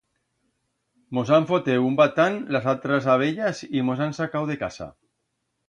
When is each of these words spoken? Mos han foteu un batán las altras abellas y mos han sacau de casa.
Mos 1.17 1.31
han 1.35 1.45
foteu 1.51 1.85
un 1.89 1.99
batán 1.99 2.39
las 2.57 2.67
altras 2.73 3.11
abellas 3.17 3.63
y 3.77 3.87
mos 3.91 4.05
han 4.07 4.19
sacau 4.23 4.51
de 4.51 4.59
casa. 4.67 4.93